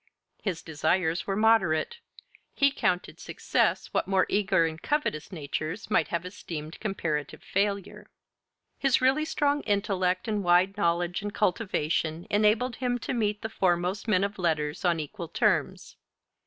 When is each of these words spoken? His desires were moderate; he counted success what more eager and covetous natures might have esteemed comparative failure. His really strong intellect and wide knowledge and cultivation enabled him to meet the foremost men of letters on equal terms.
His 0.41 0.63
desires 0.63 1.27
were 1.27 1.35
moderate; 1.35 1.99
he 2.55 2.71
counted 2.71 3.19
success 3.19 3.85
what 3.93 4.07
more 4.07 4.25
eager 4.29 4.65
and 4.65 4.81
covetous 4.81 5.31
natures 5.31 5.91
might 5.91 6.07
have 6.07 6.25
esteemed 6.25 6.79
comparative 6.79 7.43
failure. 7.43 8.09
His 8.79 8.99
really 8.99 9.25
strong 9.25 9.61
intellect 9.61 10.27
and 10.27 10.43
wide 10.43 10.75
knowledge 10.75 11.21
and 11.21 11.31
cultivation 11.31 12.25
enabled 12.31 12.77
him 12.77 12.97
to 12.97 13.13
meet 13.13 13.43
the 13.43 13.47
foremost 13.49 14.07
men 14.07 14.23
of 14.23 14.39
letters 14.39 14.83
on 14.83 14.99
equal 14.99 15.27
terms. 15.27 15.97